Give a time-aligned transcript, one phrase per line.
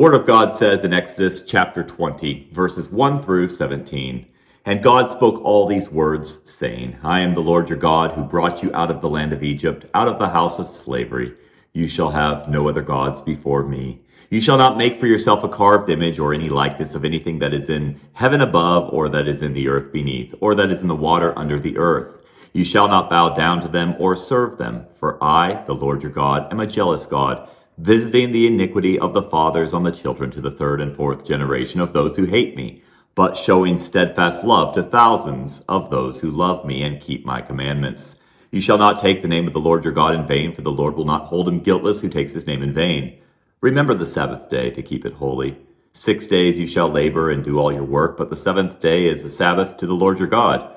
[0.00, 4.26] Word of God says in Exodus chapter 20, verses 1 through 17
[4.64, 8.62] And God spoke all these words, saying, I am the Lord your God who brought
[8.62, 11.34] you out of the land of Egypt, out of the house of slavery.
[11.74, 14.00] You shall have no other gods before me.
[14.30, 17.52] You shall not make for yourself a carved image or any likeness of anything that
[17.52, 20.88] is in heaven above, or that is in the earth beneath, or that is in
[20.88, 22.24] the water under the earth.
[22.54, 26.10] You shall not bow down to them or serve them, for I, the Lord your
[26.10, 30.40] God, am a jealous God visiting the iniquity of the fathers on the children to
[30.40, 32.82] the third and fourth generation of those who hate me,
[33.14, 38.16] but showing steadfast love to thousands of those who love me and keep my commandments.
[38.50, 40.72] You shall not take the name of the Lord your God in vain, for the
[40.72, 43.18] Lord will not hold him guiltless who takes his name in vain.
[43.60, 45.56] Remember the Sabbath day to keep it holy.
[45.92, 49.22] Six days you shall labor and do all your work, but the seventh day is
[49.22, 50.76] the Sabbath to the Lord your God.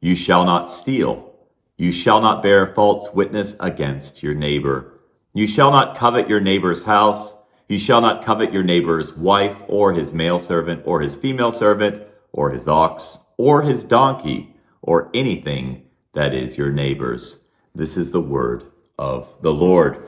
[0.00, 1.34] You shall not steal.
[1.76, 5.00] You shall not bear false witness against your neighbor.
[5.32, 7.34] You shall not covet your neighbor's house.
[7.68, 12.02] You shall not covet your neighbor's wife, or his male servant, or his female servant,
[12.32, 17.44] or his ox, or his donkey, or anything that is your neighbor's.
[17.74, 18.64] This is the word
[18.98, 20.02] of the Lord.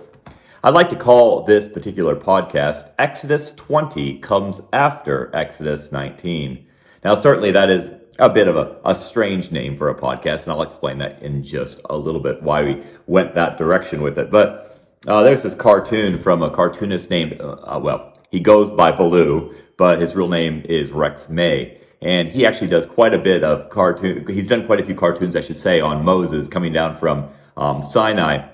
[0.64, 6.66] I'd like to call this particular podcast Exodus 20 comes after Exodus 19.
[7.04, 10.52] Now, certainly that is a bit of a, a strange name for a podcast, and
[10.52, 14.30] I'll explain that in just a little bit why we went that direction with it.
[14.30, 18.92] But uh, there's this cartoon from a cartoonist named, uh, uh, well, he goes by
[18.92, 21.78] Baloo, but his real name is Rex May.
[22.02, 24.26] And he actually does quite a bit of cartoon.
[24.28, 27.82] He's done quite a few cartoons, I should say, on Moses coming down from um,
[27.82, 28.46] Sinai.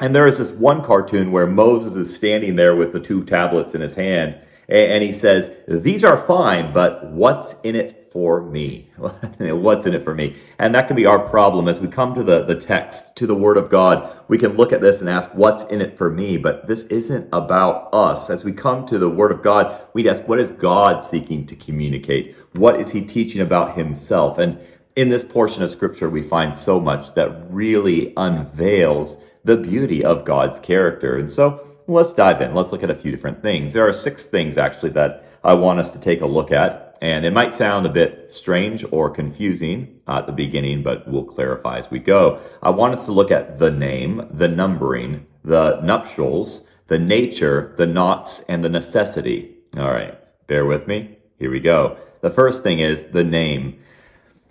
[0.00, 3.74] And there is this one cartoon where Moses is standing there with the two tablets
[3.74, 4.36] in his hand,
[4.68, 8.90] and he says, These are fine, but what's in it for me?
[8.96, 10.36] What's in it for me?
[10.58, 13.34] And that can be our problem as we come to the, the text, to the
[13.34, 14.10] Word of God.
[14.28, 16.36] We can look at this and ask, What's in it for me?
[16.36, 18.30] But this isn't about us.
[18.30, 21.56] As we come to the Word of God, we ask, What is God seeking to
[21.56, 22.36] communicate?
[22.52, 24.38] What is He teaching about Himself?
[24.38, 24.58] And
[24.96, 30.24] in this portion of Scripture, we find so much that really unveils the beauty of
[30.24, 31.16] God's character.
[31.16, 32.54] And so let's dive in.
[32.54, 33.72] Let's look at a few different things.
[33.72, 37.24] There are six things actually that I want us to take a look at and
[37.24, 41.90] it might sound a bit strange or confusing at the beginning, but we'll clarify as
[41.90, 42.40] we go.
[42.62, 47.86] I want us to look at the name, the numbering, the nuptials, the nature, the
[47.86, 49.56] knots, and the necessity.
[49.76, 51.18] All right, bear with me.
[51.38, 51.96] Here we go.
[52.20, 53.78] The first thing is the name.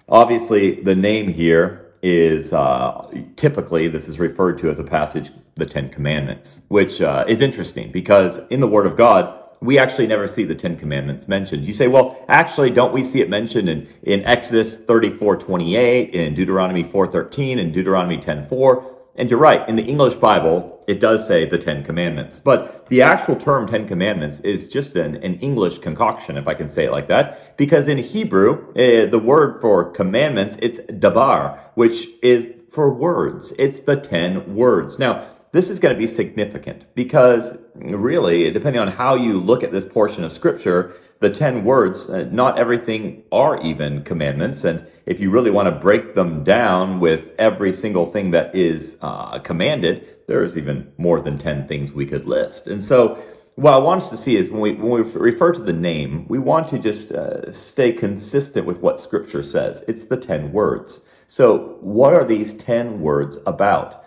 [0.07, 5.65] Obviously, the name here is uh, typically this is referred to as a passage, the
[5.65, 10.27] Ten Commandments, which uh, is interesting because in the Word of God, we actually never
[10.27, 11.65] see the Ten Commandments mentioned.
[11.65, 16.33] You say, well, actually, don't we see it mentioned in, in Exodus 34 28, in
[16.35, 18.97] Deuteronomy 4 13, and Deuteronomy 10 4?
[19.15, 22.39] And you're right, in the English Bible, it does say the Ten Commandments.
[22.39, 26.69] But the actual term Ten Commandments is just an, an English concoction, if I can
[26.69, 27.57] say it like that.
[27.57, 33.53] Because in Hebrew, uh, the word for commandments, it's dabar, which is for words.
[33.57, 34.99] It's the ten words.
[34.99, 35.25] Now,
[35.57, 39.85] this is going to be significant because really, depending on how you look at this
[39.85, 44.63] portion of scripture, the 10 words, uh, not everything are even commandments.
[44.63, 48.99] And if you really want to break them down with every single thing that is
[49.01, 52.67] uh, commanded, there's even more than 10 things we could list.
[52.67, 53.15] And so,
[53.55, 56.27] what I want us to see is when we, when we refer to the name,
[56.27, 59.83] we want to just uh, stay consistent with what Scripture says.
[59.87, 61.07] It's the 10 words.
[61.25, 64.03] So, what are these 10 words about?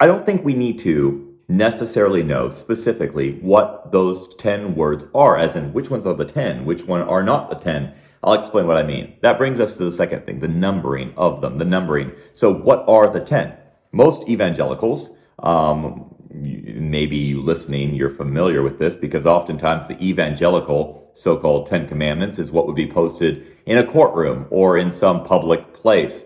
[0.00, 5.54] I don't think we need to necessarily know specifically what those 10 words are, as
[5.54, 7.92] in which ones are the 10, which one are not the 10.
[8.22, 9.16] I'll explain what I mean.
[9.20, 12.12] That brings us to the second thing, the numbering of them, the numbering.
[12.32, 13.54] So, what are the 10?
[13.92, 21.36] Most evangelicals, um, maybe you listening, you're familiar with this because oftentimes the evangelical so
[21.36, 25.74] called 10 commandments is what would be posted in a courtroom or in some public
[25.74, 26.24] place.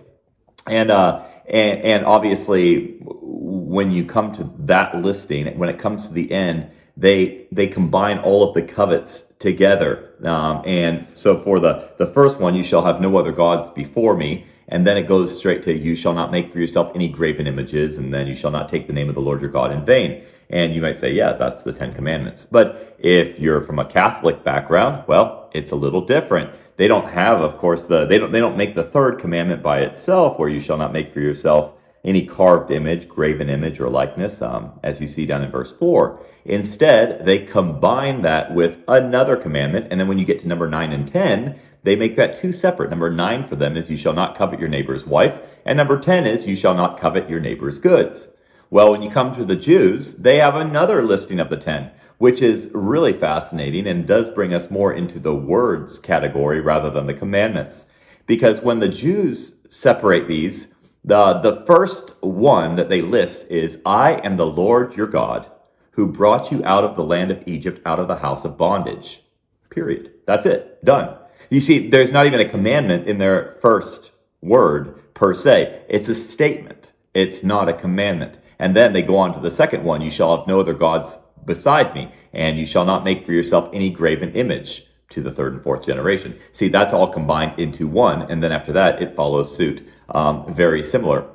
[0.66, 3.00] And, uh, and, and obviously,
[3.48, 8.18] when you come to that listing, when it comes to the end, they they combine
[8.18, 10.14] all of the covets together.
[10.24, 14.16] Um, and so for the the first one, you shall have no other gods before
[14.16, 14.46] me.
[14.70, 17.96] And then it goes straight to, you shall not make for yourself any graven images,
[17.96, 20.22] and then you shall not take the name of the Lord your God in vain.
[20.50, 22.44] And you might say, yeah, that's the Ten Commandments.
[22.44, 26.50] But if you're from a Catholic background, well, it's a little different.
[26.76, 29.80] They don't have, of course, the they don't they don't make the third commandment by
[29.80, 31.72] itself, where you shall not make for yourself
[32.04, 36.20] any carved image, graven image, or likeness, um, as you see down in verse 4.
[36.44, 39.88] Instead, they combine that with another commandment.
[39.90, 42.90] And then when you get to number 9 and 10, they make that two separate.
[42.90, 45.40] Number 9 for them is you shall not covet your neighbor's wife.
[45.64, 48.28] And number 10 is you shall not covet your neighbor's goods.
[48.70, 52.42] Well, when you come to the Jews, they have another listing of the 10, which
[52.42, 57.14] is really fascinating and does bring us more into the words category rather than the
[57.14, 57.86] commandments.
[58.26, 60.74] Because when the Jews separate these,
[61.04, 65.50] the, the first one that they list is I am the Lord your God
[65.92, 69.22] who brought you out of the land of Egypt, out of the house of bondage.
[69.70, 70.12] Period.
[70.26, 70.84] That's it.
[70.84, 71.16] Done.
[71.50, 75.82] You see, there's not even a commandment in their first word per se.
[75.88, 76.92] It's a statement.
[77.14, 78.38] It's not a commandment.
[78.58, 81.18] And then they go on to the second one You shall have no other gods
[81.44, 85.54] beside me, and you shall not make for yourself any graven image to the third
[85.54, 86.38] and fourth generation.
[86.52, 88.22] See, that's all combined into one.
[88.30, 91.26] And then after that, it follows suit um, very similar.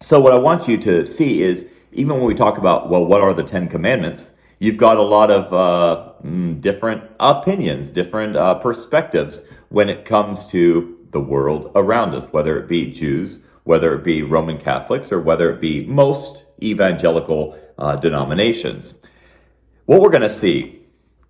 [0.00, 3.20] So, what I want you to see is even when we talk about, well, what
[3.20, 4.34] are the Ten Commandments?
[4.58, 10.46] You've got a lot of uh, mm, different opinions, different uh, perspectives when it comes
[10.46, 15.20] to the world around us, whether it be Jews, whether it be Roman Catholics, or
[15.20, 19.00] whether it be most evangelical uh, denominations.
[19.86, 20.82] What we're going to see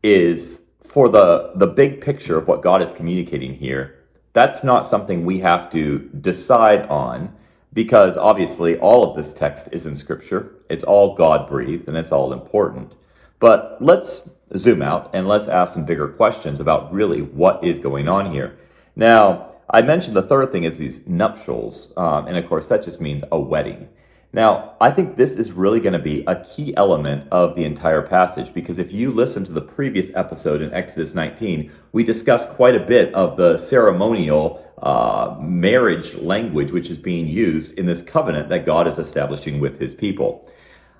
[0.02, 4.01] is for the, the big picture of what God is communicating here,
[4.32, 7.34] that's not something we have to decide on
[7.72, 10.52] because obviously all of this text is in Scripture.
[10.68, 12.94] It's all God breathed and it's all important.
[13.38, 18.08] But let's zoom out and let's ask some bigger questions about really what is going
[18.08, 18.58] on here.
[18.94, 23.00] Now, I mentioned the third thing is these nuptials, um, and of course, that just
[23.00, 23.88] means a wedding.
[24.34, 28.00] Now, I think this is really going to be a key element of the entire
[28.00, 32.74] passage because if you listen to the previous episode in Exodus 19, we discussed quite
[32.74, 38.48] a bit of the ceremonial uh, marriage language which is being used in this covenant
[38.48, 40.50] that God is establishing with his people.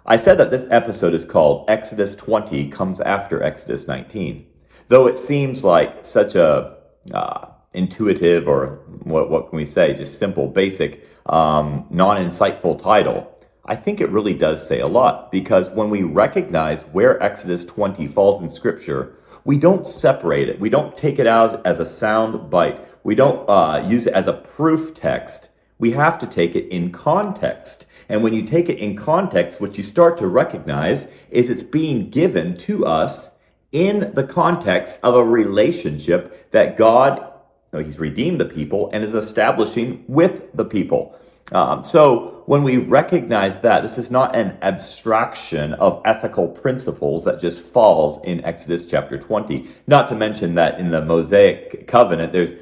[0.04, 4.46] I said that this episode is called Exodus 20 comes after Exodus 19.
[4.88, 6.76] Though it seems like such a
[7.14, 13.28] uh, intuitive or what, what can we say, just simple, basic um, non insightful title,
[13.64, 18.08] I think it really does say a lot because when we recognize where Exodus 20
[18.08, 20.60] falls in Scripture, we don't separate it.
[20.60, 22.80] We don't take it out as a sound bite.
[23.04, 25.48] We don't uh, use it as a proof text.
[25.78, 27.86] We have to take it in context.
[28.08, 32.10] And when you take it in context, what you start to recognize is it's being
[32.10, 33.30] given to us
[33.72, 37.31] in the context of a relationship that God
[37.80, 41.18] he's redeemed the people and is establishing with the people.
[41.52, 47.40] Um, so when we recognize that this is not an abstraction of ethical principles that
[47.40, 52.52] just falls in Exodus chapter 20, not to mention that in the Mosaic covenant, there's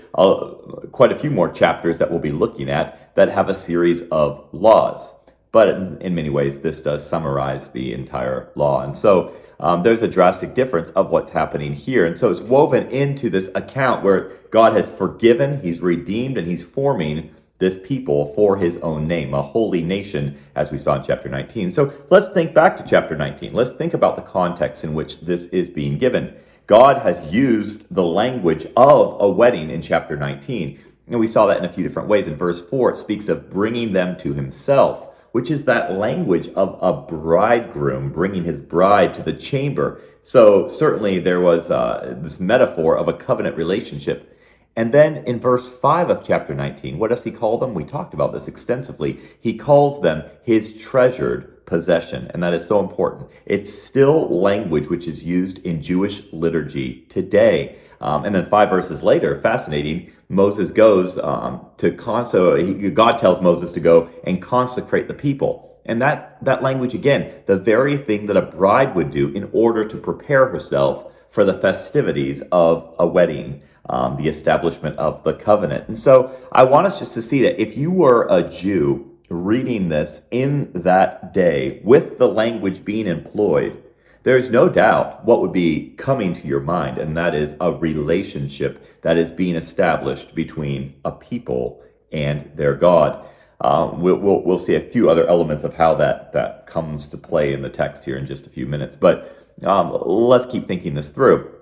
[0.92, 4.46] quite a few more chapters that we'll be looking at that have a series of
[4.52, 5.14] laws.
[5.52, 8.82] But in, in many ways, this does summarize the entire law.
[8.82, 12.06] And so um, there's a drastic difference of what's happening here.
[12.06, 16.64] And so it's woven into this account where God has forgiven, He's redeemed, and He's
[16.64, 21.28] forming this people for His own name, a holy nation, as we saw in chapter
[21.28, 21.70] 19.
[21.70, 23.52] So let's think back to chapter 19.
[23.52, 26.34] Let's think about the context in which this is being given.
[26.66, 30.82] God has used the language of a wedding in chapter 19.
[31.08, 32.26] And we saw that in a few different ways.
[32.26, 36.78] In verse 4, it speaks of bringing them to Himself which is that language of
[36.80, 40.00] a bridegroom bringing his bride to the chamber.
[40.22, 44.38] So certainly there was uh, this metaphor of a covenant relationship.
[44.76, 47.74] And then in verse 5 of chapter 19, what does he call them?
[47.74, 49.18] We talked about this extensively.
[49.40, 52.30] He calls them his treasured possession.
[52.32, 53.30] And that is so important.
[53.46, 57.78] It's still language which is used in Jewish liturgy today.
[58.00, 63.72] Um, and then five verses later, fascinating, Moses goes um, to consecrate, God tells Moses
[63.72, 65.76] to go and consecrate the people.
[65.84, 69.84] And that, that language, again, the very thing that a bride would do in order
[69.84, 75.88] to prepare herself for the festivities of a wedding, um, the establishment of the covenant.
[75.88, 79.88] And so I want us just to see that if you were a Jew reading
[79.88, 83.82] this in that day with the language being employed,
[84.22, 89.00] there's no doubt what would be coming to your mind, and that is a relationship
[89.02, 93.26] that is being established between a people and their God.
[93.60, 97.16] Uh, we'll, we'll, we'll, see a few other elements of how that, that comes to
[97.16, 100.94] play in the text here in just a few minutes, but um, let's keep thinking
[100.94, 101.54] this through.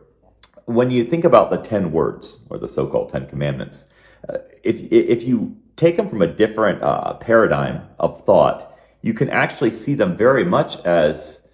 [0.66, 3.88] When you think about the 10 words, or the so called 10 commandments,
[4.28, 9.30] uh, if, if you take them from a different uh, paradigm of thought, you can
[9.30, 11.47] actually see them very much as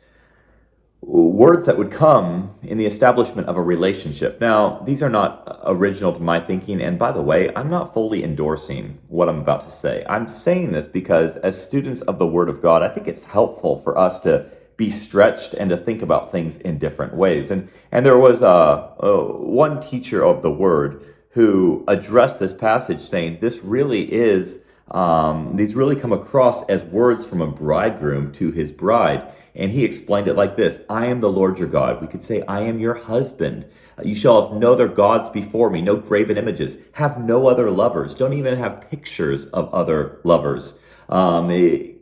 [1.07, 4.41] words that would come in the establishment of a relationship.
[4.41, 8.25] Now, these are not original to my thinking, and by the way, I'm not fully
[8.25, 10.05] endorsing what I'm about to say.
[10.09, 13.81] I'm saying this because, as students of the Word of God, I think it's helpful
[13.83, 14.47] for us to
[14.77, 17.51] be stretched and to think about things in different ways.
[17.51, 23.01] And and there was a, a one teacher of the Word who addressed this passage,
[23.01, 24.61] saying this really is.
[24.91, 29.27] Um, these really come across as words from a bridegroom to his bride.
[29.55, 32.01] And he explained it like this I am the Lord your God.
[32.01, 33.67] We could say, I am your husband.
[34.03, 36.79] You shall have no other gods before me, no graven images.
[36.93, 38.15] Have no other lovers.
[38.15, 40.79] Don't even have pictures of other lovers.
[41.09, 41.93] Um, eh,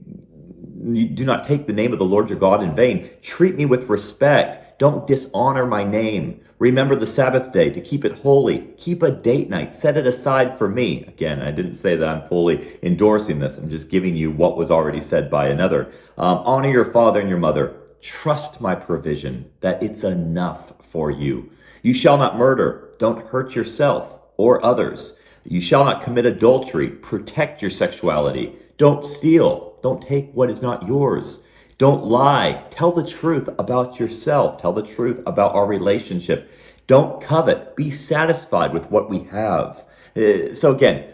[0.83, 3.09] do not take the name of the Lord your God in vain.
[3.21, 4.72] Treat me with respect.
[4.83, 6.41] Don't dishonor my name.
[6.59, 8.63] Remember the Sabbath day to keep it holy.
[8.79, 9.77] Keep a date night.
[9.77, 11.05] Set it aside for me.
[11.05, 13.59] Again, I didn't say that I'm fully endorsing this.
[13.59, 15.93] I'm just giving you what was already said by another.
[16.19, 17.77] Um, honor your father and your mother.
[18.01, 21.53] Trust my provision that it's enough for you.
[21.85, 22.93] You shall not murder.
[22.99, 25.17] Don't hurt yourself or others.
[25.45, 26.91] You shall not commit adultery.
[26.91, 28.57] Protect your sexuality.
[28.79, 29.79] Don't steal.
[29.81, 31.45] Don't take what is not yours.
[31.83, 32.63] Don't lie.
[32.71, 34.63] Tell the truth about yourself.
[34.63, 36.49] Tell the truth about our relationship.
[36.87, 37.75] Don't covet.
[37.75, 39.85] Be satisfied with what we have.
[40.17, 41.13] Uh, so again,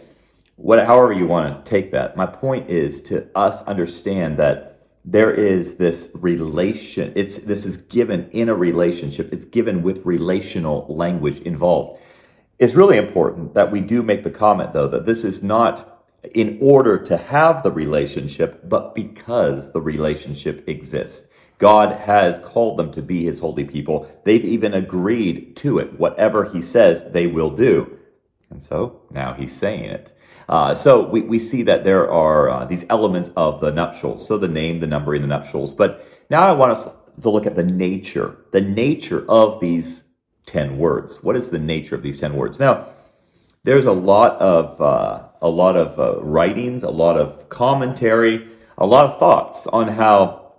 [0.57, 5.33] what, however you want to take that, my point is to us understand that there
[5.33, 7.15] is this relation.
[7.17, 9.33] It's this is given in a relationship.
[9.33, 11.99] It's given with relational language involved.
[12.59, 15.98] It's really important that we do make the comment though that this is not
[16.35, 21.29] in order to have the relationship, but because the relationship exists.
[21.59, 24.11] God has called them to be his holy people.
[24.25, 25.99] They've even agreed to it.
[25.99, 27.99] Whatever he says, they will do.
[28.51, 30.17] And so now he's saying it.
[30.49, 34.27] Uh, so we, we see that there are uh, these elements of the nuptials.
[34.27, 35.73] So the name, the numbering, the nuptials.
[35.73, 36.89] But now I want us
[37.21, 40.05] to look at the nature, the nature of these
[40.47, 41.23] 10 words.
[41.23, 42.59] What is the nature of these 10 words?
[42.59, 42.87] Now,
[43.69, 48.49] there's a lot of uh, a lot of uh, writings, a lot of commentary,
[48.79, 50.55] a lot of thoughts on how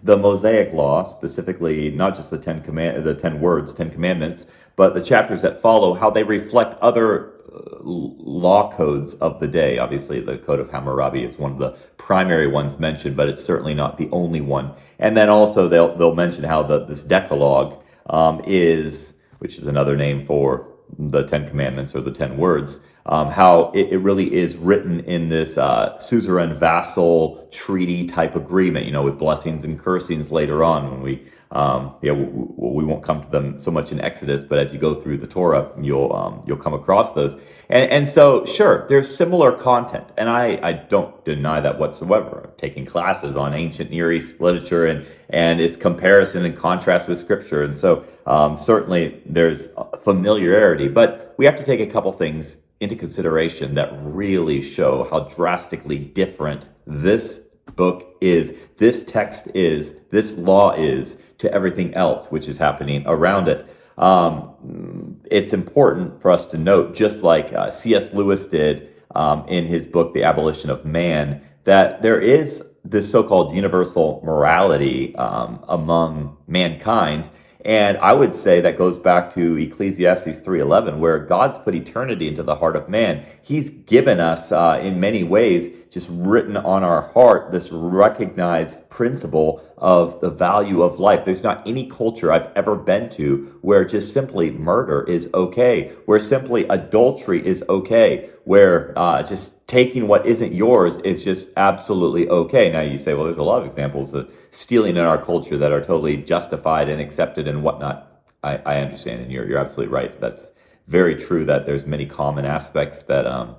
[0.00, 4.94] the Mosaic Law, specifically not just the ten command, the ten words, ten commandments, but
[4.94, 9.78] the chapters that follow, how they reflect other uh, law codes of the day.
[9.78, 13.74] Obviously, the Code of Hammurabi is one of the primary ones mentioned, but it's certainly
[13.74, 14.72] not the only one.
[15.00, 19.96] And then also they'll they'll mention how the this Decalogue um, is, which is another
[19.96, 24.56] name for the Ten Commandments or the Ten Words, um, how it, it, really is
[24.56, 30.30] written in this uh, suzerain vassal treaty type agreement, you know, with blessings and cursings
[30.30, 34.00] later on when we, um, yeah, we, we, won't come to them so much in
[34.00, 37.34] Exodus, but as you go through the Torah, you'll um, you'll come across those.
[37.68, 42.42] And, and so, sure, there's similar content, and I, I don't deny that whatsoever.
[42.44, 47.18] I'm taking classes on ancient Near East literature and and its comparison and contrast with
[47.18, 49.68] Scripture, and so um, certainly there's
[50.04, 55.20] familiarity, but we have to take a couple things into consideration that really show how
[55.20, 57.38] drastically different this
[57.76, 63.48] book is, this text is, this law is to everything else which is happening around
[63.48, 63.66] it.
[63.96, 68.12] Um, it's important for us to note, just like uh, C.S.
[68.12, 73.22] Lewis did um, in his book, The Abolition of Man, that there is this so
[73.22, 77.30] called universal morality um, among mankind
[77.64, 82.42] and I would say that goes back to Ecclesiastes 3:11 where God's put eternity into
[82.42, 83.24] the heart of man.
[83.40, 89.62] He's given us uh, in many ways just written on our heart this recognized principle
[89.82, 91.24] of the value of life.
[91.24, 96.20] There's not any culture I've ever been to where just simply murder is okay, where
[96.20, 102.70] simply adultery is okay, where uh, just taking what isn't yours is just absolutely okay.
[102.70, 105.72] Now you say, well, there's a lot of examples of stealing in our culture that
[105.72, 108.08] are totally justified and accepted and whatnot.
[108.44, 110.20] I, I understand, and you're you're absolutely right.
[110.20, 110.52] That's
[110.86, 111.44] very true.
[111.44, 113.56] That there's many common aspects that um,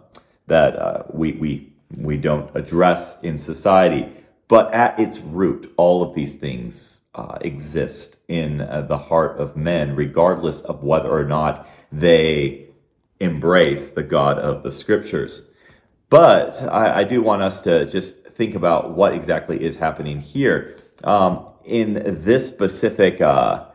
[0.48, 4.23] that uh, we we we don't address in society.
[4.48, 9.56] But at its root, all of these things uh, exist in uh, the heart of
[9.56, 12.68] men, regardless of whether or not they
[13.20, 15.50] embrace the God of the scriptures.
[16.10, 20.78] But I, I do want us to just think about what exactly is happening here.
[21.04, 23.66] Um, in this specific uh,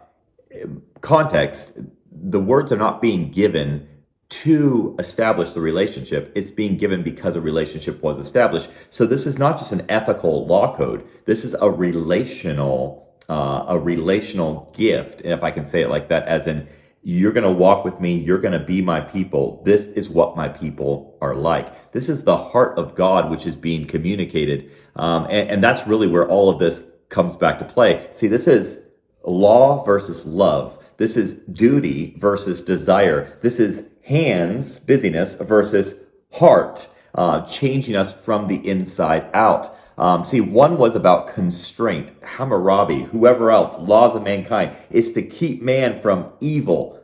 [1.01, 1.79] context,
[2.11, 3.89] the words are not being given
[4.29, 6.31] to establish the relationship.
[6.35, 8.69] It's being given because a relationship was established.
[8.91, 11.07] So this is not just an ethical law code.
[11.25, 16.27] This is a relational, uh, a relational gift, if I can say it like that,
[16.27, 16.69] as in
[17.03, 18.19] you're going to walk with me.
[18.19, 19.63] You're going to be my people.
[19.65, 21.93] This is what my people are like.
[21.93, 24.71] This is the heart of God, which is being communicated.
[24.97, 28.09] Um, and, and that's really where all of this comes back to play.
[28.13, 28.83] See, this is
[29.25, 30.85] law versus love.
[30.99, 33.39] This is duty versus desire.
[33.41, 39.75] This is hands, busyness, versus heart, uh, changing us from the inside out.
[39.99, 45.61] Um, see, one was about constraint, Hammurabi, whoever else, laws of mankind, is to keep
[45.61, 46.98] man from evil.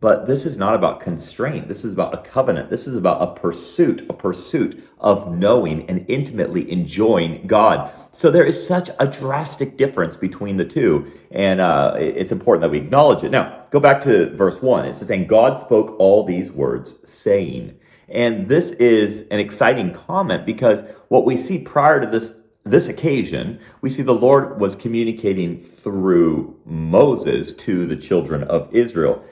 [0.00, 1.66] But this is not about constraint.
[1.66, 2.70] This is about a covenant.
[2.70, 7.90] This is about a pursuit, a pursuit of knowing and intimately enjoying God.
[8.12, 11.10] So there is such a drastic difference between the two.
[11.32, 13.30] And uh, it's important that we acknowledge it.
[13.30, 14.84] Now, go back to verse one.
[14.84, 17.76] It's saying, God spoke all these words, saying.
[18.08, 23.58] And this is an exciting comment because what we see prior to this this occasion,
[23.80, 29.24] we see the Lord was communicating through Moses to the children of Israel.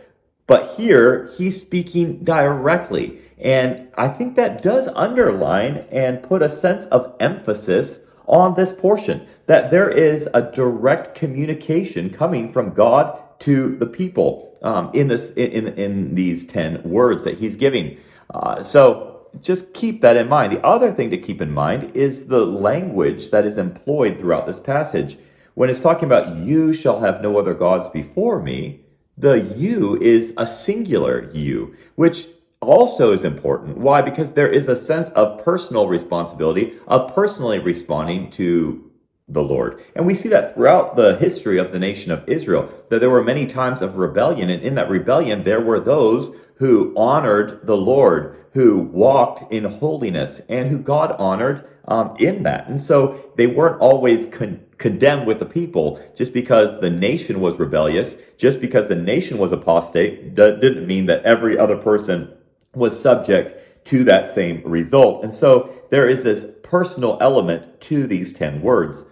[0.46, 3.18] But here, he's speaking directly.
[3.38, 9.26] And I think that does underline and put a sense of emphasis on this portion
[9.46, 15.30] that there is a direct communication coming from God to the people um, in this
[15.32, 17.98] in, in these 10 words that he's giving.
[18.30, 20.52] Uh, so just keep that in mind.
[20.52, 24.58] The other thing to keep in mind is the language that is employed throughout this
[24.58, 25.18] passage.
[25.54, 28.80] When it's talking about you shall have no other gods before me,
[29.16, 32.26] the you is a singular you, which
[32.60, 33.78] also is important.
[33.78, 34.02] Why?
[34.02, 38.85] Because there is a sense of personal responsibility, of personally responding to
[39.28, 39.82] the Lord.
[39.94, 43.24] And we see that throughout the history of the nation of Israel, that there were
[43.24, 44.50] many times of rebellion.
[44.50, 50.40] And in that rebellion, there were those who honored the Lord, who walked in holiness,
[50.48, 52.68] and who God honored um, in that.
[52.68, 57.58] And so they weren't always con- condemned with the people just because the nation was
[57.58, 62.32] rebellious, just because the nation was apostate, that didn't mean that every other person
[62.74, 65.22] was subject to that same result.
[65.22, 69.06] And so there is this personal element to these 10 words.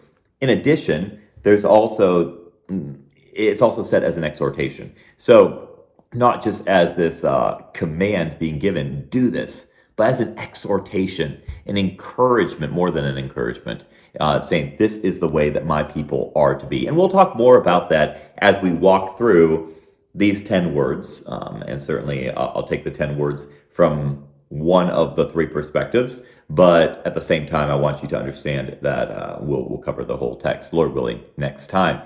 [0.44, 3.00] In addition, there's also, mm,
[3.32, 4.94] it's also set as an exhortation.
[5.16, 11.40] So not just as this uh, command being given, do this, but as an exhortation,
[11.64, 13.84] an encouragement more than an encouragement,
[14.20, 16.86] uh, saying, This is the way that my people are to be.
[16.86, 19.74] And we'll talk more about that as we walk through
[20.14, 21.24] these 10 words.
[21.26, 26.20] Um, and certainly uh, I'll take the 10 words from one of the three perspectives.
[26.50, 30.04] But at the same time, I want you to understand that uh, we'll, we'll cover
[30.04, 32.02] the whole text, Lord willing, next time.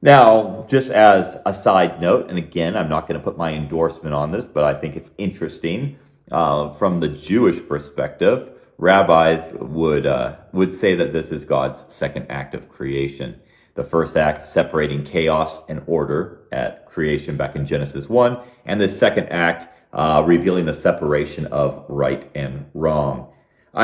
[0.00, 4.14] Now, just as a side note, and again, I'm not going to put my endorsement
[4.14, 5.98] on this, but I think it's interesting
[6.30, 8.50] uh, from the Jewish perspective.
[8.78, 13.40] Rabbis would uh, would say that this is God's second act of creation.
[13.74, 18.88] The first act separating chaos and order at creation back in Genesis one, and the
[18.88, 23.27] second act uh, revealing the separation of right and wrong.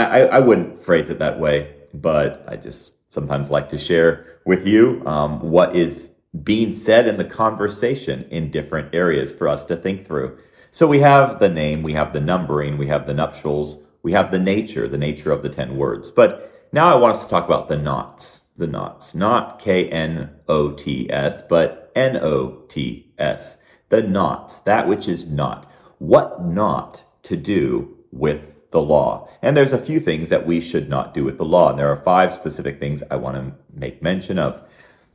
[0.02, 4.66] I, I, wouldn't phrase it that way, but I just sometimes like to share with
[4.66, 9.76] you um, what is being said in the conversation in different areas for us to
[9.76, 10.36] think through.
[10.70, 14.32] So we have the name, we have the numbering, we have the nuptials, we have
[14.32, 16.10] the nature, the nature of the 10 words.
[16.10, 20.30] But now I want us to talk about the knots, the knots, not K N
[20.48, 23.58] O T S, but N O T S.
[23.90, 25.70] The knots, that which is not.
[25.98, 29.26] What not to do with the law.
[29.40, 31.70] And there's a few things that we should not do with the law.
[31.70, 34.62] And there are five specific things I want to make mention of.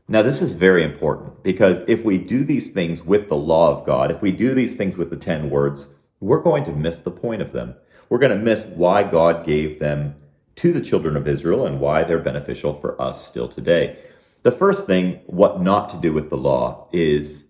[0.07, 3.85] Now, this is very important because if we do these things with the law of
[3.85, 7.11] God, if we do these things with the 10 words, we're going to miss the
[7.11, 7.75] point of them.
[8.09, 10.15] We're going to miss why God gave them
[10.55, 13.99] to the children of Israel and why they're beneficial for us still today.
[14.41, 17.45] The first thing, what not to do with the law, is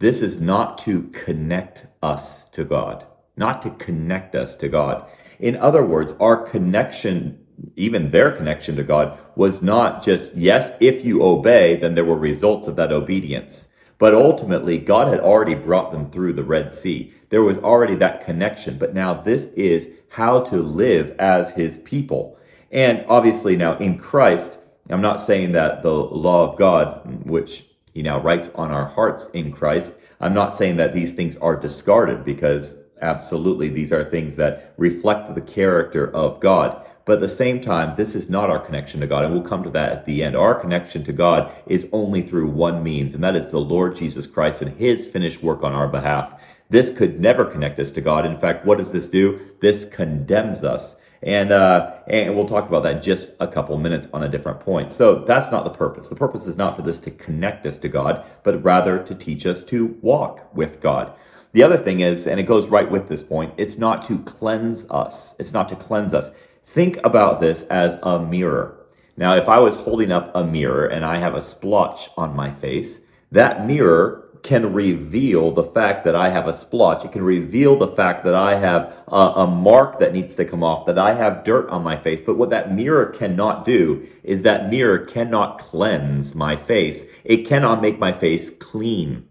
[0.00, 5.08] this is not to connect us to God, not to connect us to God.
[5.42, 7.44] In other words, our connection,
[7.76, 12.16] even their connection to God, was not just, yes, if you obey, then there were
[12.16, 13.68] results of that obedience.
[13.98, 17.12] But ultimately, God had already brought them through the Red Sea.
[17.30, 18.78] There was already that connection.
[18.78, 22.38] But now this is how to live as his people.
[22.70, 24.58] And obviously, now in Christ,
[24.90, 29.28] I'm not saying that the law of God, which he now writes on our hearts
[29.30, 33.68] in Christ, I'm not saying that these things are discarded because Absolutely.
[33.68, 36.86] These are things that reflect the character of God.
[37.04, 39.24] But at the same time, this is not our connection to God.
[39.24, 40.36] And we'll come to that at the end.
[40.36, 44.26] Our connection to God is only through one means, and that is the Lord Jesus
[44.28, 46.40] Christ and his finished work on our behalf.
[46.70, 48.24] This could never connect us to God.
[48.24, 49.40] In fact, what does this do?
[49.60, 50.96] This condemns us.
[51.24, 54.90] And, uh, and we'll talk about that just a couple minutes on a different point.
[54.90, 56.08] So that's not the purpose.
[56.08, 59.44] The purpose is not for this to connect us to God, but rather to teach
[59.44, 61.12] us to walk with God.
[61.52, 64.88] The other thing is, and it goes right with this point, it's not to cleanse
[64.90, 65.36] us.
[65.38, 66.30] It's not to cleanse us.
[66.64, 68.78] Think about this as a mirror.
[69.16, 72.50] Now, if I was holding up a mirror and I have a splotch on my
[72.50, 77.04] face, that mirror can reveal the fact that I have a splotch.
[77.04, 80.64] It can reveal the fact that I have a, a, mark that needs to come
[80.64, 82.20] off, that I have dirt on my face.
[82.20, 87.04] But what that mirror cannot do is that mirror cannot cleanse my face.
[87.24, 89.28] It cannot make my face clean.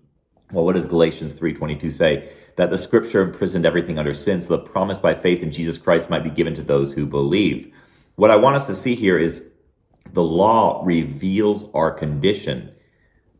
[0.51, 2.33] Well, what does Galatians 3.22 say?
[2.57, 6.09] That the scripture imprisoned everything under sin, so the promise by faith in Jesus Christ
[6.09, 7.73] might be given to those who believe.
[8.15, 9.47] What I want us to see here is
[10.11, 12.73] the law reveals our condition,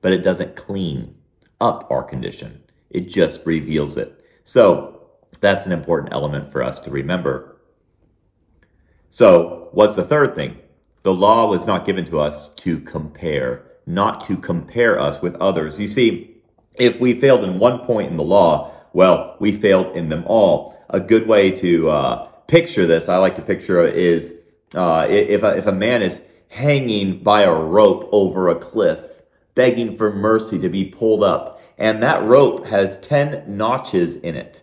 [0.02, 1.16] but it doesn't clean
[1.60, 2.64] up our condition.
[2.90, 4.26] It just reveals it.
[4.44, 5.02] So
[5.42, 7.60] that's an important element for us to remember.
[9.10, 10.58] So, what's the third thing?
[11.04, 15.80] The law was not given to us to compare, not to compare us with others.
[15.80, 16.31] You see,
[16.76, 20.78] if we failed in one point in the law, well, we failed in them all.
[20.90, 24.36] A good way to uh, picture this, I like to picture is
[24.76, 29.00] uh, if, a, if a man is hanging by a rope over a cliff,
[29.56, 31.62] begging for mercy to be pulled up.
[31.78, 34.62] And that rope has 10 notches in it.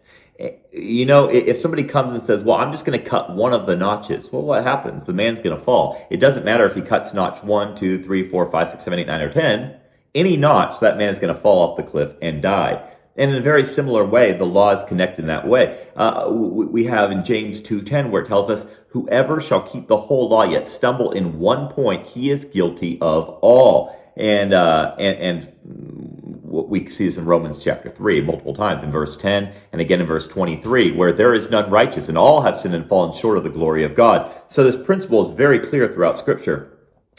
[0.71, 3.67] You know, if somebody comes and says, Well, I'm just going to cut one of
[3.67, 5.05] the notches, well, what happens?
[5.05, 6.07] The man's going to fall.
[6.11, 9.09] It doesn't matter if he cuts notch one, two, three, four, five, six, seven, eight,
[9.09, 9.75] nine, or 10.
[10.15, 12.83] Any notch, that man is going to fall off the cliff and die.
[13.19, 15.77] And in a very similar way, the law is connected in that way.
[15.97, 20.29] Uh, we have in James 2.10 where it tells us, whoever shall keep the whole
[20.29, 23.95] law yet stumble in one point, he is guilty of all.
[24.17, 25.53] And, uh, and, and
[26.45, 30.07] we see this in Romans chapter 3 multiple times in verse 10 and again in
[30.07, 33.45] verse 23, where there is none righteous and all have sinned and fallen short of
[33.45, 34.33] the glory of God.
[34.47, 36.79] So this principle is very clear throughout scripture.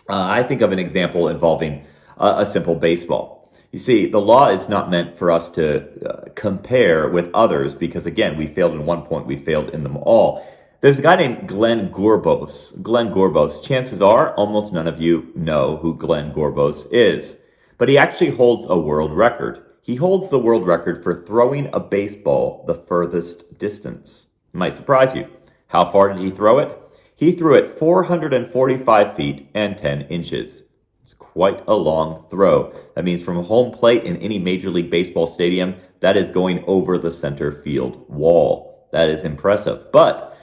[0.10, 1.86] Uh, I think of an example involving
[2.20, 3.52] a, simple baseball.
[3.72, 8.06] You see, the law is not meant for us to uh, compare with others because,
[8.06, 10.46] again, we failed in one point, we failed in them all.
[10.82, 12.82] There's a guy named Glen Gorbous.
[12.82, 13.64] Glen Gorbous.
[13.64, 17.42] Chances are almost none of you know who Glen Gorbous is,
[17.78, 19.64] but he actually holds a world record.
[19.82, 24.30] He holds the world record for throwing a baseball the furthest distance.
[24.54, 25.28] It might surprise you.
[25.68, 26.78] How far did he throw it?
[27.16, 30.64] He threw it 445 feet and 10 inches.
[31.10, 32.72] It's quite a long throw.
[32.94, 37.00] That means from home plate in any Major League Baseball stadium, that is going over
[37.00, 38.88] the center field wall.
[38.92, 39.92] That is impressive.
[39.92, 40.38] But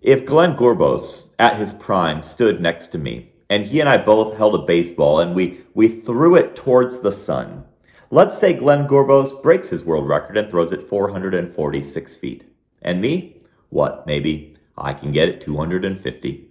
[0.00, 4.38] if Glen Gorbous at his prime stood next to me and he and I both
[4.38, 7.64] held a baseball and we, we threw it towards the sun,
[8.08, 12.50] let's say Glen Gorbous breaks his world record and throws it 446 feet.
[12.80, 13.42] And me?
[13.68, 16.48] What, maybe I can get it 250.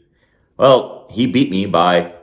[0.57, 2.13] Well, he beat me by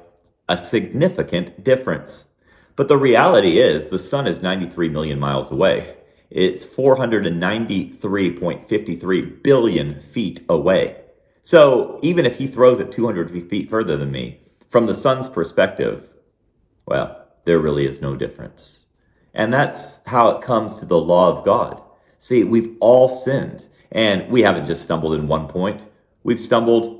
[0.48, 2.28] a significant difference.
[2.76, 5.96] But the reality is the sun is 93 million miles away.
[6.30, 10.96] It's 493.53 billion feet away.
[11.42, 16.10] So even if he throws it 200 feet further than me, from the sun's perspective,
[16.86, 18.86] well, there really is no difference.
[19.32, 21.82] And that's how it comes to the law of God.
[22.18, 25.82] See, we've all sinned, and we haven't just stumbled in one point.
[26.22, 26.97] We've stumbled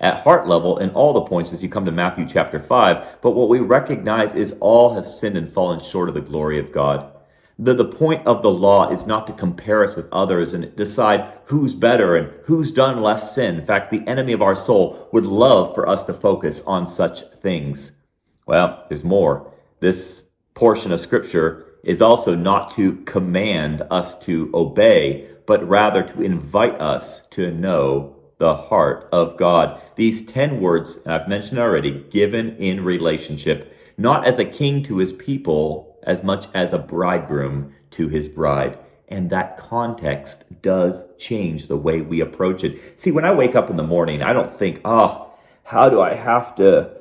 [0.00, 3.20] at heart level in all the points as you come to Matthew chapter 5.
[3.20, 6.72] But what we recognize is all have sinned and fallen short of the glory of
[6.72, 7.12] God.
[7.58, 11.30] The, the point of the law is not to compare us with others and decide
[11.44, 13.58] who's better and who's done less sin.
[13.58, 17.20] In fact, the enemy of our soul would love for us to focus on such
[17.36, 17.92] things.
[18.46, 19.52] Well, there's more.
[19.80, 26.22] This portion of scripture is also not to command us to obey, but rather to
[26.22, 29.80] invite us to know the heart of God.
[29.94, 35.12] These 10 words I've mentioned already, given in relationship, not as a king to his
[35.12, 38.78] people as much as a bridegroom to his bride.
[39.08, 42.98] And that context does change the way we approach it.
[42.98, 45.32] See, when I wake up in the morning, I don't think, oh,
[45.64, 46.96] how do I have to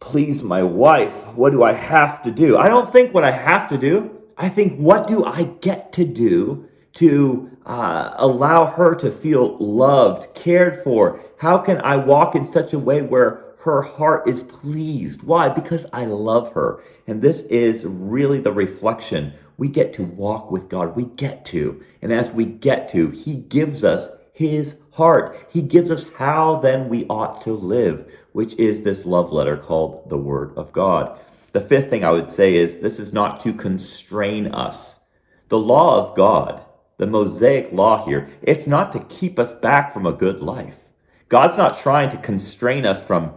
[0.00, 1.26] please my wife?
[1.34, 2.56] What do I have to do?
[2.56, 4.22] I don't think what I have to do.
[4.38, 10.34] I think, what do I get to do to uh, allow her to feel loved,
[10.34, 11.20] cared for?
[11.38, 15.22] How can I walk in such a way where her heart is pleased?
[15.22, 15.48] Why?
[15.48, 16.82] Because I love her.
[17.06, 19.32] And this is really the reflection.
[19.56, 20.96] We get to walk with God.
[20.96, 21.82] We get to.
[22.02, 25.48] And as we get to, He gives us His heart.
[25.50, 30.10] He gives us how then we ought to live, which is this love letter called
[30.10, 31.18] the Word of God.
[31.52, 35.00] The fifth thing I would say is this is not to constrain us.
[35.48, 36.62] The law of God
[36.96, 40.78] the Mosaic law here, it's not to keep us back from a good life.
[41.28, 43.32] God's not trying to constrain us from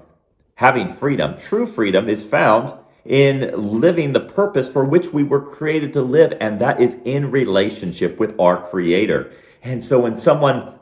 [0.56, 1.38] having freedom.
[1.38, 2.74] True freedom is found
[3.06, 7.32] in living the purpose for which we were created to live, and that is in
[7.32, 9.32] relationship with our Creator.
[9.64, 10.78] And so when someone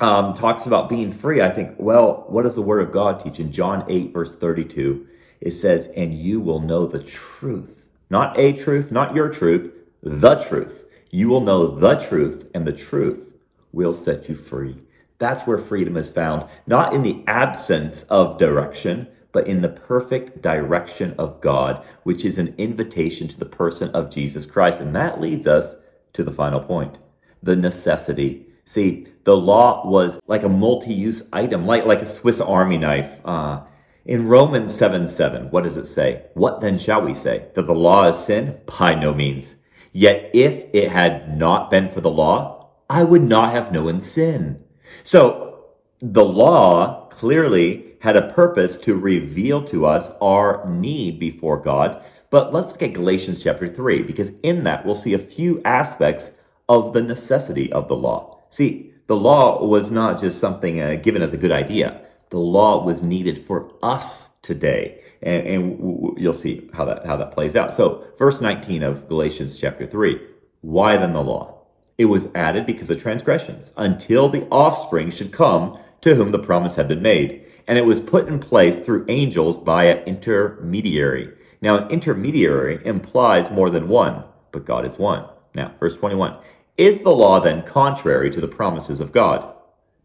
[0.00, 3.38] um, talks about being free, I think, well, what does the Word of God teach?
[3.38, 5.06] In John 8, verse 32,
[5.40, 7.88] it says, And you will know the truth.
[8.08, 10.84] Not a truth, not your truth, the truth.
[11.10, 13.32] You will know the truth, and the truth
[13.72, 14.76] will set you free.
[15.18, 20.40] That's where freedom is found, not in the absence of direction, but in the perfect
[20.40, 24.80] direction of God, which is an invitation to the person of Jesus Christ.
[24.80, 25.76] And that leads us
[26.12, 26.98] to the final point
[27.42, 28.46] the necessity.
[28.64, 33.18] See, the law was like a multi use item, like, like a Swiss Army knife.
[33.24, 33.62] Uh,
[34.04, 36.26] in Romans 7 7, what does it say?
[36.34, 37.48] What then shall we say?
[37.54, 38.60] That the law is sin?
[38.78, 39.56] By no means.
[39.92, 44.62] Yet if it had not been for the law, I would not have known sin.
[45.02, 45.64] So
[46.00, 52.02] the law clearly had a purpose to reveal to us our need before God.
[52.30, 56.32] But let's look at Galatians chapter 3, because in that we'll see a few aspects
[56.68, 58.38] of the necessity of the law.
[58.48, 62.00] See, the law was not just something uh, given as a good idea.
[62.30, 65.78] The law was needed for us today, and, and
[66.20, 67.72] you'll see how that how that plays out.
[67.72, 70.20] So, verse 19 of Galatians chapter 3.
[70.60, 71.58] Why then the law?
[71.96, 76.76] It was added because of transgressions, until the offspring should come to whom the promise
[76.76, 77.44] had been made.
[77.66, 81.32] And it was put in place through angels by an intermediary.
[81.60, 85.26] Now, an intermediary implies more than one, but God is one.
[85.54, 86.36] Now, verse 21.
[86.76, 89.54] Is the law then contrary to the promises of God?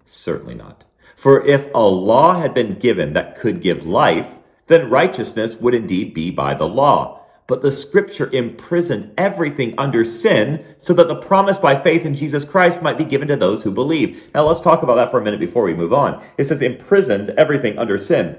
[0.03, 0.83] Certainly not.
[1.15, 4.27] For if a law had been given that could give life,
[4.67, 7.21] then righteousness would indeed be by the law.
[7.47, 12.43] But the scripture imprisoned everything under sin so that the promise by faith in Jesus
[12.43, 14.31] Christ might be given to those who believe.
[14.33, 16.23] Now let's talk about that for a minute before we move on.
[16.39, 18.37] It says imprisoned everything under sin.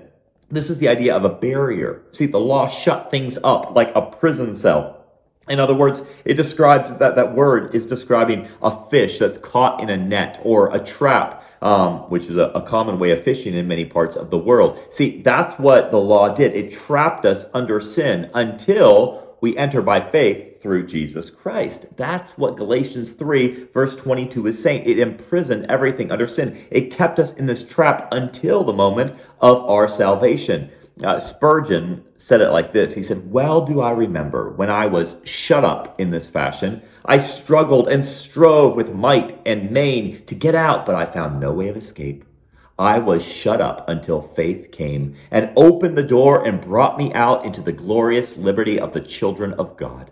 [0.50, 2.02] This is the idea of a barrier.
[2.10, 5.05] See, the law shut things up like a prison cell.
[5.48, 9.88] In other words, it describes that that word is describing a fish that's caught in
[9.88, 13.68] a net or a trap, um, which is a, a common way of fishing in
[13.68, 14.78] many parts of the world.
[14.90, 16.54] See, that's what the law did.
[16.54, 21.96] It trapped us under sin until we enter by faith through Jesus Christ.
[21.96, 24.82] That's what Galatians 3, verse 22 is saying.
[24.84, 26.58] It imprisoned everything under sin.
[26.70, 30.70] It kept us in this trap until the moment of our salvation.
[31.04, 35.20] Uh, Spurgeon said it like this He said, Well do I remember when I was
[35.24, 36.82] shut up in this fashion.
[37.04, 41.52] I struggled and strove with might and main to get out, but I found no
[41.52, 42.24] way of escape.
[42.78, 47.44] I was shut up until faith came and opened the door and brought me out
[47.44, 50.10] into the glorious liberty of the children of God.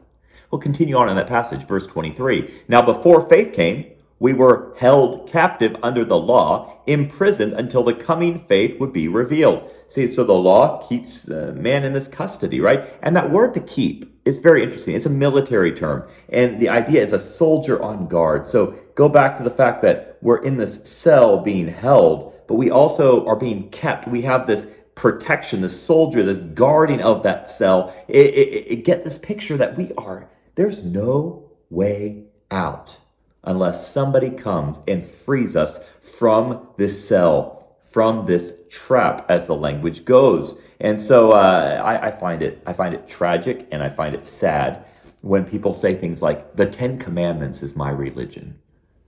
[0.51, 2.62] We'll continue on in that passage, verse 23.
[2.68, 8.38] Now, before faith came, we were held captive under the law, imprisoned until the coming
[8.38, 9.70] faith would be revealed.
[9.87, 12.88] See, so the law keeps uh, man in this custody, right?
[13.03, 14.94] And that word to keep is very interesting.
[14.94, 16.09] It's a military term.
[16.29, 18.46] And the idea is a soldier on guard.
[18.46, 22.70] So go back to the fact that we're in this cell being held, but we
[22.70, 24.09] also are being kept.
[24.09, 27.94] We have this protection, this soldier, this guarding of that cell.
[28.09, 33.00] It, it, it, get this picture that we are, there's no way out
[33.45, 40.05] unless somebody comes and frees us from this cell, from this trap, as the language
[40.05, 40.61] goes.
[40.81, 44.25] And so uh, I, I find it, I find it tragic, and I find it
[44.25, 44.85] sad
[45.23, 48.59] when people say things like, "The Ten Commandments is my religion."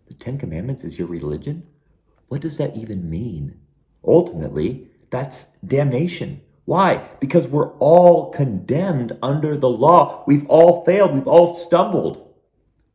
[0.06, 1.66] The Ten Commandments is your religion?
[2.28, 3.60] What does that even mean?
[4.04, 6.42] Ultimately, that's damnation.
[6.64, 7.08] Why?
[7.20, 10.24] Because we're all condemned under the law.
[10.26, 11.14] We've all failed.
[11.14, 12.32] We've all stumbled.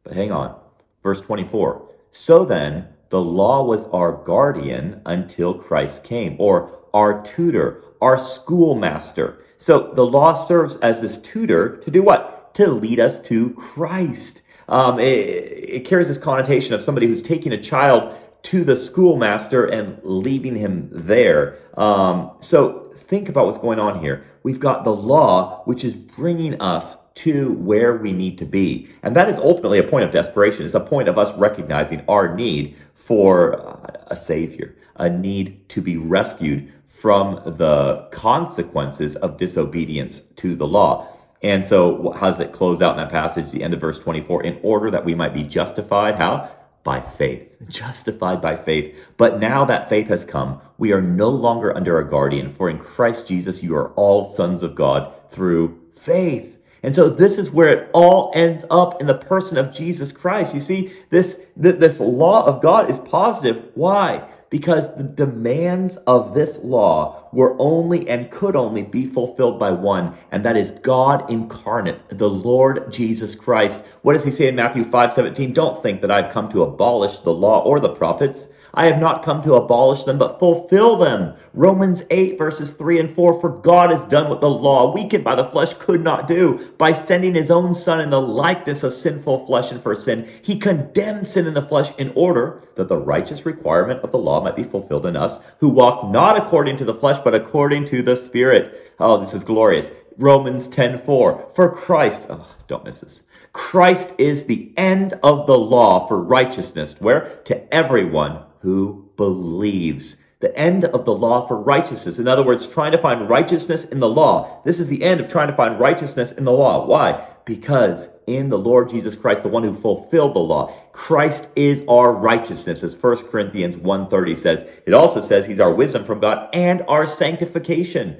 [0.04, 0.61] But hang on.
[1.04, 1.88] Verse 24.
[2.12, 9.44] So then, the law was our guardian until Christ came, or our tutor, our schoolmaster.
[9.58, 12.54] So the law serves as this tutor to do what?
[12.56, 14.42] To lead us to Christ.
[14.68, 19.66] Um, it, it carries this connotation of somebody who's taking a child to the schoolmaster
[19.66, 21.58] and leaving him there.
[21.78, 24.26] Um, so think about what's going on here.
[24.44, 28.90] We've got the law, which is bringing us to where we need to be.
[29.04, 30.66] And that is ultimately a point of desperation.
[30.66, 33.78] It's a point of us recognizing our need for
[34.08, 41.08] a savior, a need to be rescued from the consequences of disobedience to the law.
[41.44, 44.44] And so, how does it close out in that passage, the end of verse 24?
[44.44, 46.52] In order that we might be justified, how?
[46.84, 47.48] By faith.
[47.68, 49.10] Justified by faith.
[49.18, 52.80] But now that faith has come, we are no longer under a guardian, for in
[52.80, 56.58] Christ Jesus you are all sons of God through faith.
[56.84, 60.56] And so this is where it all ends up in the person of Jesus Christ.
[60.56, 63.70] You see, this, this law of God is positive.
[63.76, 64.28] Why?
[64.52, 70.14] Because the demands of this law were only and could only be fulfilled by one,
[70.30, 73.82] and that is God incarnate, the Lord Jesus Christ.
[74.02, 75.54] What does he say in Matthew 5 17?
[75.54, 78.50] Don't think that I've come to abolish the law or the prophets.
[78.74, 81.36] I have not come to abolish them, but fulfill them.
[81.54, 85.36] Romans 8, verses 3 and 4 For God has done what the law, weakened by
[85.36, 86.74] the flesh, could not do.
[86.78, 90.58] By sending his own Son in the likeness of sinful flesh and for sin, he
[90.58, 94.56] condemned sin in the flesh in order that the righteous requirement of the law might
[94.56, 98.16] be fulfilled in us, who walk not according to the flesh, but according to the
[98.16, 98.94] Spirit.
[99.00, 99.92] Oh, this is glorious.
[100.18, 101.52] Romans 10 4.
[101.54, 103.24] For Christ, oh, don't miss this.
[103.54, 110.18] Christ is the end of the law for righteousness, where to everyone who believes.
[110.40, 112.18] The end of the law for righteousness.
[112.18, 114.62] In other words, trying to find righteousness in the law.
[114.66, 116.86] This is the end of trying to find righteousness in the law.
[116.88, 117.28] Why?
[117.46, 122.12] Because in the Lord Jesus Christ, the one who fulfilled the law, Christ is our
[122.12, 124.66] righteousness, as 1 Corinthians 1.30 says.
[124.88, 128.20] It also says he's our wisdom from God and our sanctification.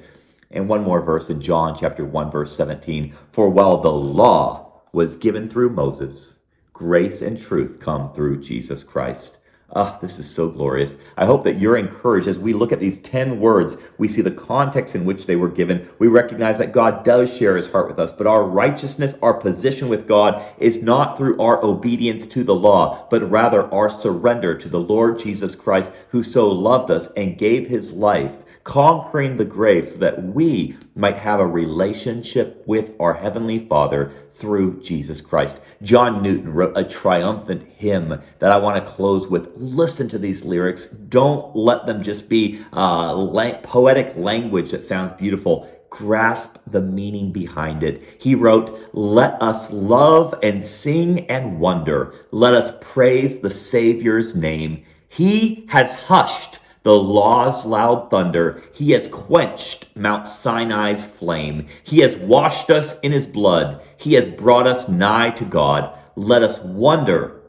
[0.52, 3.14] And one more verse in John chapter 1, verse 17.
[3.32, 6.36] For while the law was given through Moses,
[6.72, 9.38] grace and truth come through Jesus Christ.
[9.74, 10.98] Ah, oh, this is so glorious.
[11.16, 13.78] I hope that you're encouraged as we look at these 10 words.
[13.96, 15.88] We see the context in which they were given.
[15.98, 19.88] We recognize that God does share his heart with us, but our righteousness, our position
[19.88, 24.68] with God is not through our obedience to the law, but rather our surrender to
[24.68, 29.88] the Lord Jesus Christ, who so loved us and gave his life conquering the grave
[29.88, 35.60] so that we might have a relationship with our Heavenly Father through Jesus Christ.
[35.82, 39.50] John Newton wrote a triumphant hymn that I want to close with.
[39.56, 40.86] Listen to these lyrics.
[40.86, 47.30] Don't let them just be uh, la- poetic language that sounds beautiful grasp the meaning
[47.32, 48.02] behind it.
[48.18, 52.14] He wrote, Let us love and sing and wonder.
[52.30, 54.84] Let us praise the Savior's name.
[55.06, 58.62] He has hushed the law's loud thunder.
[58.72, 61.66] He has quenched Mount Sinai's flame.
[61.84, 63.82] He has washed us in his blood.
[63.96, 65.96] He has brought us nigh to God.
[66.16, 67.40] Let us wonder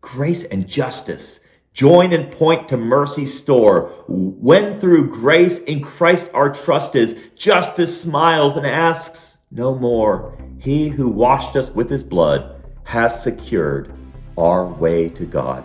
[0.00, 1.40] grace and justice.
[1.72, 3.88] Join and point to mercy's store.
[4.08, 10.36] When through grace in Christ our trust is, justice smiles and asks no more.
[10.58, 13.92] He who washed us with his blood has secured
[14.36, 15.64] our way to God.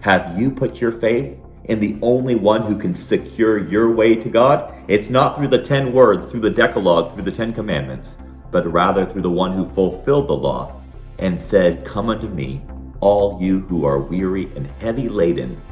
[0.00, 1.38] Have you put your faith
[1.70, 5.62] and the only one who can secure your way to God, it's not through the
[5.62, 8.18] 10 words, through the Decalogue, through the 10 commandments,
[8.50, 10.74] but rather through the one who fulfilled the law
[11.20, 12.60] and said, Come unto me,
[12.98, 15.62] all you who are weary and heavy laden,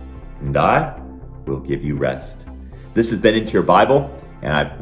[0.40, 0.96] and I
[1.46, 2.46] will give you rest.
[2.94, 4.08] This has been Into Your Bible,
[4.42, 4.72] and I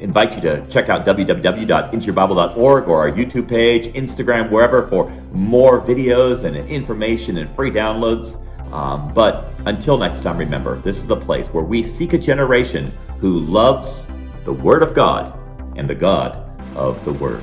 [0.00, 6.44] invite you to check out www.intoyourbible.org or our YouTube page, Instagram, wherever for more videos
[6.44, 8.44] and information and free downloads.
[8.72, 12.92] Um, but until next time, remember this is a place where we seek a generation
[13.18, 14.08] who loves
[14.44, 15.36] the Word of God
[15.76, 16.36] and the God
[16.76, 17.42] of the Word.